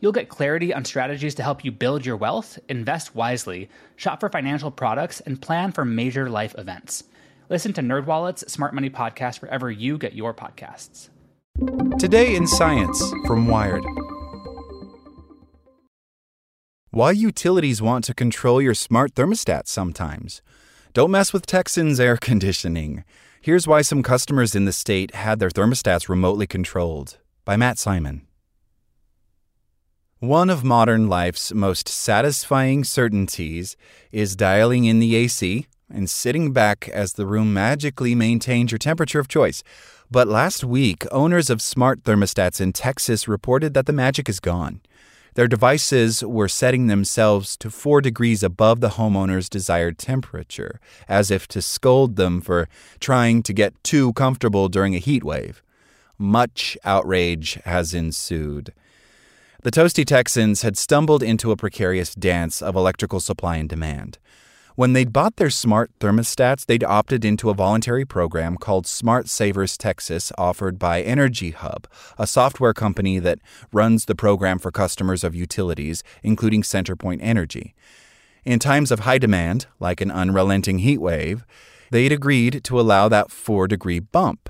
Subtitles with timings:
[0.00, 4.28] You'll get clarity on strategies to help you build your wealth, invest wisely, shop for
[4.28, 7.04] financial products, and plan for major life events.
[7.48, 11.08] Listen to NerdWallet's Smart Money Podcast wherever you get your podcasts.
[11.98, 13.84] Today in Science from Wired.
[16.90, 20.42] Why utilities want to control your smart thermostat sometimes.
[20.92, 23.04] Don't mess with Texans air conditioning.
[23.40, 27.18] Here's why some customers in the state had their thermostats remotely controlled.
[27.44, 28.26] By Matt Simon.
[30.26, 33.76] One of modern life's most satisfying certainties
[34.10, 39.20] is dialing in the AC and sitting back as the room magically maintains your temperature
[39.20, 39.62] of choice.
[40.10, 44.80] But last week, owners of smart thermostats in Texas reported that the magic is gone.
[45.34, 51.46] Their devices were setting themselves to four degrees above the homeowner's desired temperature, as if
[51.48, 52.68] to scold them for
[52.98, 55.62] trying to get too comfortable during a heat wave.
[56.18, 58.72] Much outrage has ensued.
[59.66, 64.18] The Toasty Texans had stumbled into a precarious dance of electrical supply and demand.
[64.76, 69.76] When they'd bought their smart thermostats, they'd opted into a voluntary program called Smart Savers
[69.76, 73.40] Texas, offered by Energy Hub, a software company that
[73.72, 77.74] runs the program for customers of utilities, including CenterPoint Energy.
[78.44, 81.44] In times of high demand, like an unrelenting heat wave,
[81.90, 84.48] they'd agreed to allow that 4 degree bump.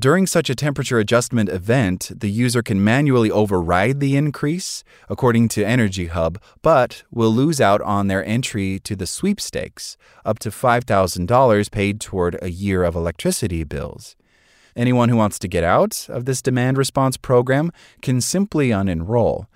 [0.00, 5.62] During such a temperature adjustment event, the user can manually override the increase, according to
[5.62, 11.70] Energy Hub, but will lose out on their entry to the sweepstakes, up to $5,000
[11.70, 14.16] paid toward a year of electricity bills.
[14.74, 19.48] Anyone who wants to get out of this demand response program can simply unenroll.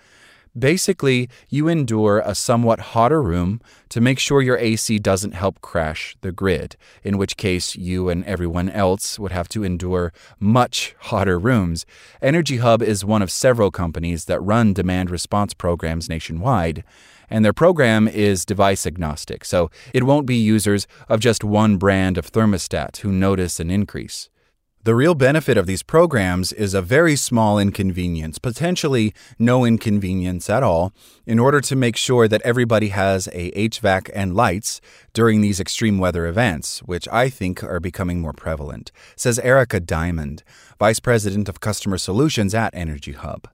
[0.57, 6.17] Basically, you endure a somewhat hotter room to make sure your AC doesn't help crash
[6.21, 11.41] the grid, in which case you and everyone else would have to endure much hotter
[11.41, 11.85] rooms.
[12.23, 16.85] Energy Hub is one of several companies that run demand response programs nationwide,
[17.29, 22.17] and their program is device agnostic, so it won't be users of just one brand
[22.17, 24.29] of thermostat who notice an increase.
[24.85, 30.63] The real benefit of these programs is a very small inconvenience, potentially no inconvenience at
[30.63, 30.93] all,
[31.25, 34.83] in order to make sure that everybody has a HVAC and lights
[35.15, 40.43] during these extreme weather events, which I think are becoming more prevalent, says Erica Diamond,
[40.79, 43.49] Vice President of Customer Solutions at Energy Hub.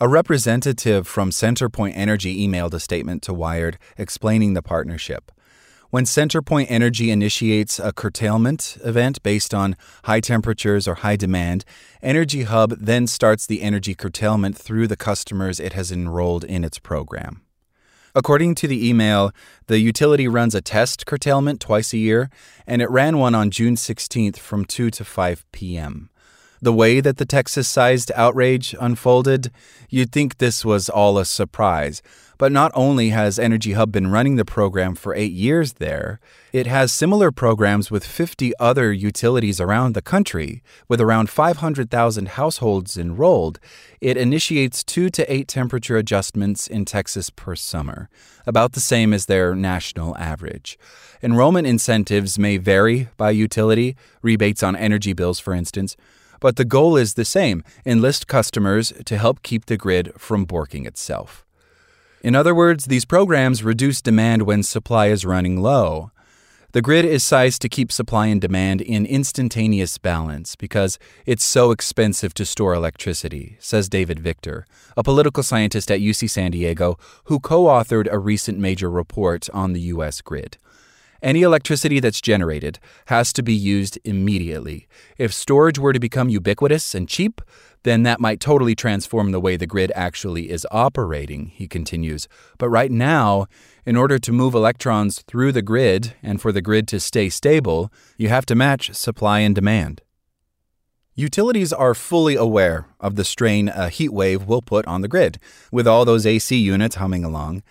[0.00, 5.32] A representative from CenterPoint Energy emailed a statement to Wired explaining the partnership.
[5.90, 11.64] When CenterPoint Energy initiates a curtailment event based on high temperatures or high demand,
[12.02, 16.78] Energy Hub then starts the energy curtailment through the customers it has enrolled in its
[16.78, 17.42] program.
[18.16, 19.32] According to the email,
[19.66, 22.30] the utility runs a test curtailment twice a year,
[22.66, 26.10] and it ran one on June 16th from 2 to 5 p.m.
[26.64, 29.50] The way that the Texas sized outrage unfolded,
[29.90, 32.00] you'd think this was all a surprise.
[32.38, 36.20] But not only has Energy Hub been running the program for eight years there,
[36.54, 40.62] it has similar programs with 50 other utilities around the country.
[40.88, 43.60] With around 500,000 households enrolled,
[44.00, 48.08] it initiates two to eight temperature adjustments in Texas per summer,
[48.46, 50.78] about the same as their national average.
[51.22, 55.94] Enrollment incentives may vary by utility, rebates on energy bills, for instance.
[56.40, 60.86] But the goal is the same enlist customers to help keep the grid from borking
[60.86, 61.44] itself.
[62.22, 66.10] In other words, these programs reduce demand when supply is running low.
[66.72, 71.70] The grid is sized to keep supply and demand in instantaneous balance because it's so
[71.70, 74.66] expensive to store electricity, says David Victor,
[74.96, 79.72] a political scientist at UC San Diego who co authored a recent major report on
[79.72, 80.20] the U.S.
[80.20, 80.58] grid.
[81.24, 84.86] Any electricity that's generated has to be used immediately.
[85.16, 87.40] If storage were to become ubiquitous and cheap,
[87.82, 92.28] then that might totally transform the way the grid actually is operating, he continues.
[92.58, 93.46] But right now,
[93.86, 97.90] in order to move electrons through the grid and for the grid to stay stable,
[98.18, 100.02] you have to match supply and demand.
[101.14, 105.38] Utilities are fully aware of the strain a heat wave will put on the grid,
[105.72, 107.62] with all those AC units humming along.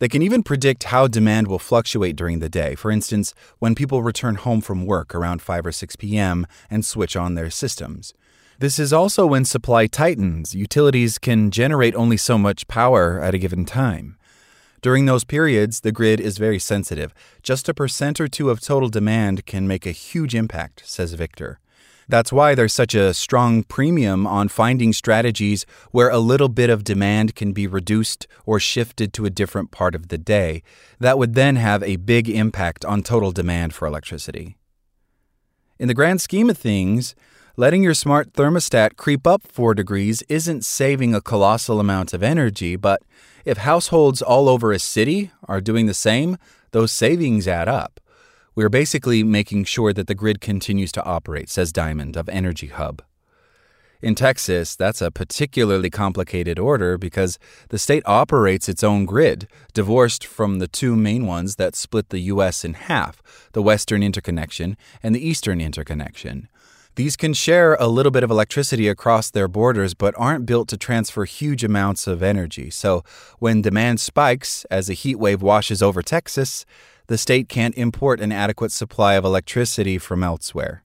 [0.00, 2.74] They can even predict how demand will fluctuate during the day.
[2.74, 6.46] For instance, when people return home from work around 5 or 6 p.m.
[6.70, 8.14] and switch on their systems.
[8.58, 10.54] This is also when supply tightens.
[10.54, 14.16] Utilities can generate only so much power at a given time.
[14.80, 17.12] During those periods, the grid is very sensitive.
[17.42, 21.59] Just a percent or two of total demand can make a huge impact, says Victor.
[22.10, 26.82] That's why there's such a strong premium on finding strategies where a little bit of
[26.82, 30.64] demand can be reduced or shifted to a different part of the day.
[30.98, 34.56] That would then have a big impact on total demand for electricity.
[35.78, 37.14] In the grand scheme of things,
[37.56, 42.74] letting your smart thermostat creep up 4 degrees isn't saving a colossal amount of energy,
[42.74, 43.02] but
[43.44, 46.38] if households all over a city are doing the same,
[46.72, 47.99] those savings add up.
[48.54, 52.66] We are basically making sure that the grid continues to operate, says Diamond of Energy
[52.66, 53.02] Hub.
[54.02, 57.38] In Texas, that's a particularly complicated order because
[57.68, 62.20] the state operates its own grid, divorced from the two main ones that split the
[62.20, 62.64] U.S.
[62.64, 66.48] in half the Western interconnection and the Eastern interconnection.
[66.96, 70.76] These can share a little bit of electricity across their borders, but aren't built to
[70.76, 72.68] transfer huge amounts of energy.
[72.68, 73.04] So,
[73.38, 76.66] when demand spikes as a heat wave washes over Texas,
[77.10, 80.84] the state can't import an adequate supply of electricity from elsewhere.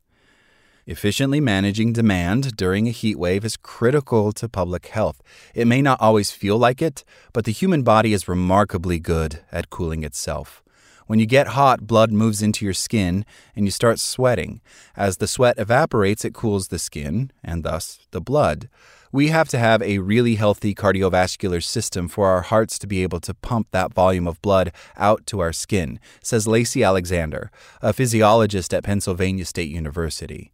[0.88, 5.22] Efficiently managing demand during a heat wave is critical to public health.
[5.54, 9.70] It may not always feel like it, but the human body is remarkably good at
[9.70, 10.64] cooling itself.
[11.06, 13.24] When you get hot, blood moves into your skin
[13.56, 14.62] and you start sweating.
[14.96, 18.68] As the sweat evaporates, it cools the skin and thus the blood
[19.16, 23.22] we have to have a really healthy cardiovascular system for our hearts to be able
[23.22, 27.50] to pump that volume of blood out to our skin, says Lacy Alexander,
[27.82, 30.52] a physiologist at Pennsylvania State University.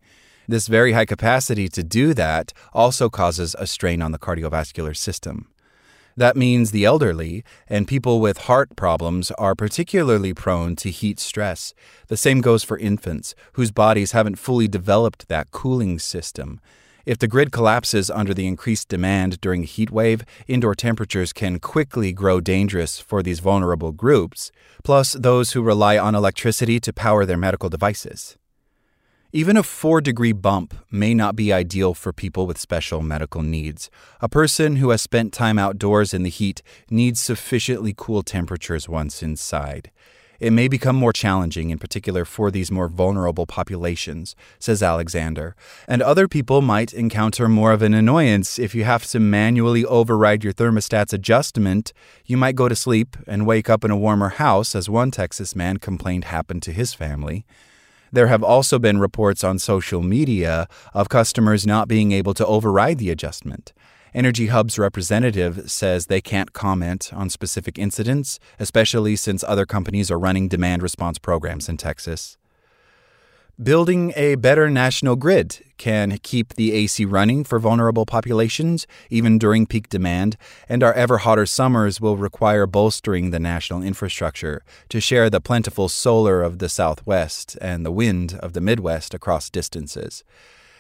[0.48, 5.48] This very high capacity to do that also causes a strain on the cardiovascular system.
[6.16, 11.74] That means the elderly and people with heart problems are particularly prone to heat stress.
[12.10, 16.60] The same goes for infants, whose bodies haven't fully developed that cooling system.
[17.06, 21.60] If the grid collapses under the increased demand during a heat wave, indoor temperatures can
[21.60, 24.52] quickly grow dangerous for these vulnerable groups,
[24.84, 28.38] plus those who rely on electricity to power their medical devices.
[29.34, 33.90] Even a 4 degree bump may not be ideal for people with special medical needs.
[34.20, 39.24] A person who has spent time outdoors in the heat needs sufficiently cool temperatures once
[39.24, 39.90] inside.
[40.42, 45.56] It may become more challenging, in particular for these more vulnerable populations, says Alexander.
[45.88, 50.44] And other people might encounter more of an annoyance if you have to manually override
[50.44, 51.94] your thermostat's adjustment.
[52.26, 55.56] You might go to sleep and wake up in a warmer house, as one Texas
[55.56, 57.46] man complained happened to his family.
[58.12, 62.98] There have also been reports on social media of customers not being able to override
[62.98, 63.74] the adjustment.
[64.14, 70.20] Energy Hub's representative says they can't comment on specific incidents, especially since other companies are
[70.20, 72.38] running demand response programs in Texas.
[73.62, 79.66] Building a better national grid can keep the AC running for vulnerable populations, even during
[79.66, 80.36] peak demand,
[80.68, 85.88] and our ever hotter summers will require bolstering the national infrastructure to share the plentiful
[85.88, 90.24] solar of the Southwest and the wind of the Midwest across distances.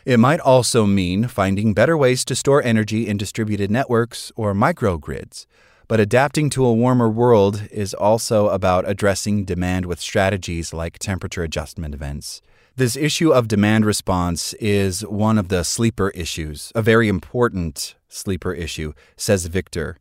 [0.05, 5.46] It might also mean finding better ways to store energy in distributed networks or microgrids.
[5.88, 11.43] But adapting to a warmer world is also about addressing demand with strategies like temperature
[11.43, 12.41] adjustment events.
[12.77, 18.53] This issue of demand response is one of the sleeper issues, a very important sleeper
[18.53, 19.98] issue, says Victor.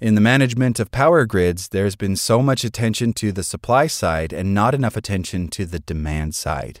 [0.00, 4.32] In the management of power grids, there's been so much attention to the supply side
[4.32, 6.80] and not enough attention to the demand side.